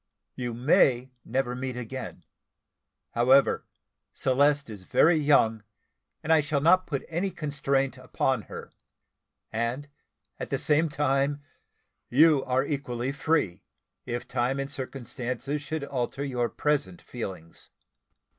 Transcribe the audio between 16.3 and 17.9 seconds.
present feelings."